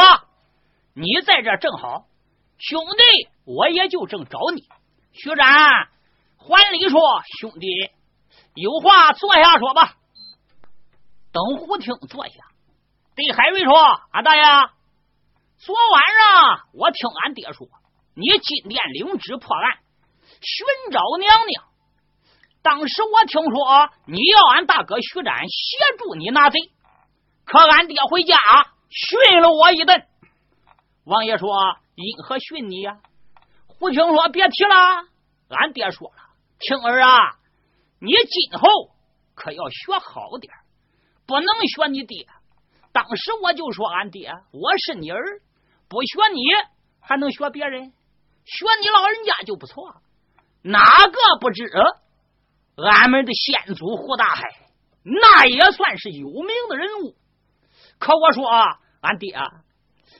[0.93, 2.05] 你在这正好。
[2.57, 4.63] 兄弟，我也就正找你。”
[5.13, 5.47] 徐展
[6.37, 6.99] 还礼说
[7.39, 7.91] ：“兄弟，
[8.55, 9.93] 有话坐下说吧。”
[11.33, 12.33] 等胡听坐下，
[13.21, 13.71] 对海瑞说
[14.11, 14.41] ：“俺大爷，
[15.59, 17.67] 昨晚上我听俺爹说，
[18.15, 19.77] 你金殿领旨破案，
[20.41, 21.63] 寻找娘娘。”
[22.63, 26.71] 当时我听说你要俺大哥徐展协助你拿贼，
[27.45, 28.35] 可俺爹回家
[28.89, 30.03] 训了我一顿。
[31.03, 32.97] 王爷说：“因何训你呀？”
[33.67, 34.75] 胡青说：“别提了。”
[35.49, 36.15] 俺爹说了
[36.59, 37.35] ：“青儿啊，
[37.99, 38.67] 你今后
[39.35, 40.51] 可要学好点
[41.27, 42.27] 不能学你爹。
[42.93, 45.41] 当时我就说俺爹，我是你儿，
[45.87, 46.41] 不学你
[46.99, 47.93] 还能学别人？
[48.43, 49.95] 学你老人家就不错。
[50.63, 51.69] 哪个不知？”
[52.77, 54.43] 俺们的先祖胡大海，
[55.03, 57.15] 那也算是有名的人物。
[57.99, 59.35] 可我说啊，俺爹，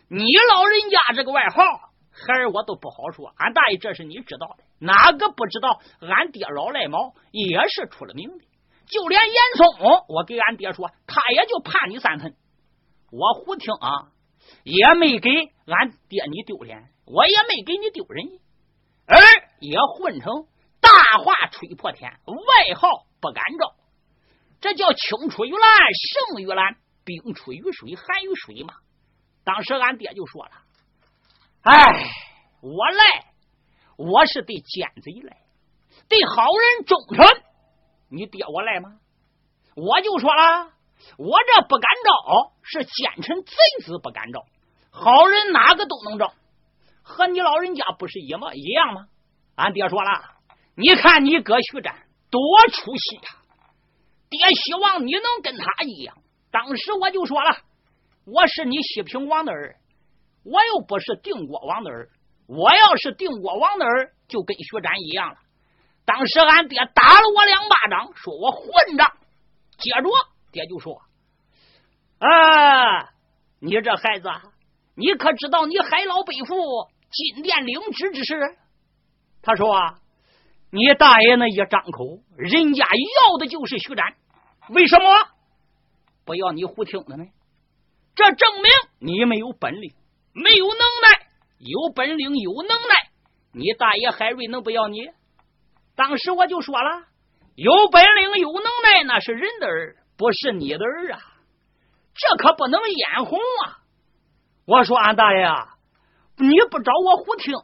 [0.09, 1.63] 你老人家这个外号，
[2.11, 3.34] 孩儿我都不好说。
[3.38, 5.82] 俺大爷，这是你知道的，哪个不知道？
[6.01, 8.45] 俺爹老赖毛也是出了名的。
[8.88, 12.36] 就连严嵩，我给俺爹说，他也就怕你三分。
[13.12, 14.12] 我胡听啊，
[14.64, 15.30] 也没给
[15.68, 18.26] 俺爹你丢脸，我也没给你丢人，
[19.05, 19.18] 儿
[19.59, 20.47] 也混成。
[20.80, 23.76] 大话吹破天，外号不敢招，
[24.59, 25.62] 这叫青出于蓝
[26.32, 28.74] 胜于蓝，冰出于水寒于水嘛。
[29.43, 30.51] 当时俺爹就说了
[31.62, 32.09] ：“哎，
[32.62, 33.26] 我来，
[33.95, 35.38] 我是对奸贼来，
[36.09, 37.43] 对好人忠诚。
[38.09, 38.99] 你爹我来吗？
[39.76, 40.74] 我就说了，
[41.17, 43.53] 我这不敢招，是奸臣贼
[43.85, 44.43] 子不敢招，
[44.89, 46.33] 好人哪个都能招，
[47.03, 49.07] 和你老人家不是一模一样吗？”
[49.55, 50.09] 俺爹说了。
[50.73, 53.35] 你看你哥徐展多出息呀！
[54.29, 56.15] 爹希望你能跟他一样。
[56.49, 57.57] 当时我就说了，
[58.25, 59.75] 我是你西平王的儿，
[60.45, 62.09] 我又不是定国王的儿。
[62.47, 65.37] 我要是定国王的儿，就跟徐展一样了。
[66.05, 69.11] 当时俺爹打了我两巴掌，说我混账。
[69.77, 70.09] 接着
[70.51, 71.01] 爹就说
[72.19, 73.09] ：“啊，
[73.59, 74.29] 你这孩子，
[74.95, 76.55] 你可知道你海老背负
[77.09, 78.35] 金殿领旨之事？”
[79.41, 79.75] 他说。
[79.75, 79.97] 啊
[80.73, 84.15] 你大爷那一张口，人家要的就是徐展，
[84.69, 85.05] 为什么
[86.23, 87.25] 不要你胡听的呢？
[88.15, 89.93] 这证明你没有本领，
[90.31, 91.27] 没有能耐。
[91.57, 93.09] 有本领有能耐，
[93.51, 95.09] 你大爷海瑞能不要你？
[95.97, 97.03] 当时我就说了，
[97.55, 101.19] 有本领有能耐那是人的儿，不是你的儿啊！
[102.13, 103.82] 这可不能眼红啊！
[104.65, 105.80] 我说俺大爷，啊
[106.38, 107.55] 你不找我胡听，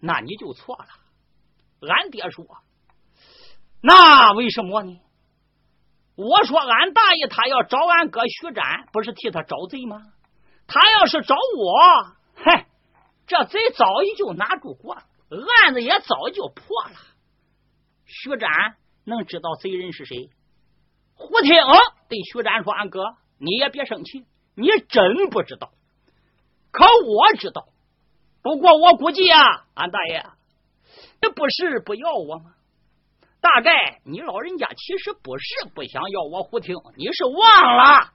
[0.00, 0.84] 那你就错了。
[1.88, 2.44] 俺爹说
[3.80, 5.00] ：“那为什么呢？
[6.16, 10.12] 我说俺大爷他要找俺哥徐展，不是替他找贼吗？
[10.66, 12.66] 他要是找我，嗨，
[13.26, 15.02] 这贼早已就拿住过了，
[15.62, 16.96] 案子也早就破了。
[18.04, 18.50] 徐展
[19.04, 20.28] 能知道贼人是谁？
[21.14, 21.54] 胡听
[22.08, 25.70] 对徐展说：“俺哥，你也别生气，你真不知道。
[26.70, 27.66] 可我知道。
[28.42, 30.26] 不过我估计啊，俺大爷，
[31.20, 32.54] 这不是不要我吗？
[33.40, 35.44] 大概你老人家其实不是
[35.74, 38.12] 不想要我胡听，你是忘了。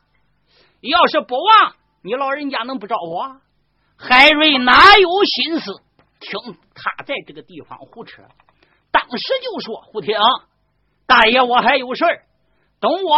[0.81, 3.41] 要是不忘。”你老人家能不找我？
[3.97, 5.81] 海瑞哪有心思
[6.21, 8.23] 听他在这个地方胡扯？
[8.89, 10.15] 当时就说：“胡听，
[11.05, 12.23] 大爷，我还有事儿，
[12.79, 13.17] 等我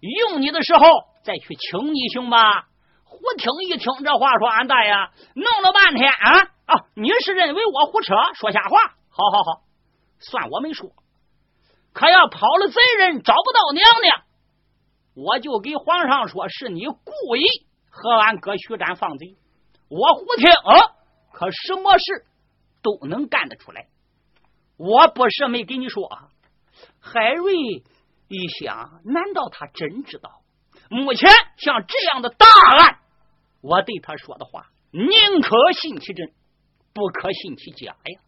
[0.00, 0.80] 用你的时候
[1.22, 2.68] 再去请你，行吧？”
[3.04, 4.92] 胡听一听这话，说：“俺大爷
[5.34, 6.84] 弄了半天啊啊！
[6.94, 8.94] 你是认为我胡扯说瞎话？
[9.08, 9.62] 好好好，
[10.20, 10.90] 算我没说。
[11.92, 14.22] 可要跑了贼人找不到娘娘，
[15.14, 17.44] 我就给皇上说是你故意。”
[17.90, 19.36] 和俺哥徐展放贼，
[19.88, 20.46] 我胡听，
[21.32, 22.26] 可什么事
[22.80, 23.88] 都能干得出来。
[24.76, 26.08] 我不是没跟你说。
[27.00, 27.82] 海瑞
[28.28, 30.42] 一想，难道他真知道？
[30.90, 32.46] 目前像这样的大
[32.78, 33.00] 案，
[33.60, 35.10] 我对他说的话，宁
[35.42, 36.32] 可信其真，
[36.94, 38.20] 不可信其假呀。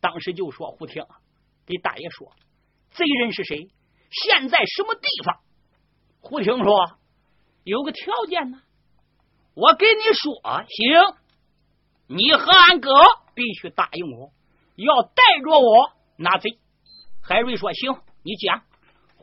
[0.00, 1.04] 当时就说胡听，
[1.66, 2.32] 给大爷说，
[2.90, 3.70] 贼人是谁？
[4.10, 5.40] 现在什么地方？
[6.20, 6.98] 胡听说
[7.64, 8.62] 有个条件呢。
[9.54, 10.32] 我跟你说，
[10.68, 11.16] 行，
[12.06, 12.90] 你和俺哥
[13.34, 14.32] 必须答应我，
[14.76, 16.58] 要带着我拿贼。
[17.22, 18.62] 海瑞说：“行，你讲。”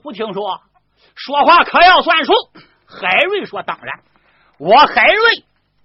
[0.08, 0.62] 不听说
[1.16, 2.32] 说话可要算数。
[2.86, 4.00] 海瑞说：“当然，
[4.58, 5.44] 我海瑞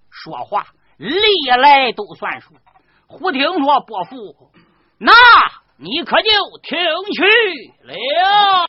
[0.09, 2.53] 说话历来都算数。”
[3.05, 4.15] 胡听说：“伯父，
[4.97, 5.11] 那
[5.75, 6.29] 你可就
[6.61, 6.79] 听
[7.13, 7.25] 去
[7.83, 8.67] 了。”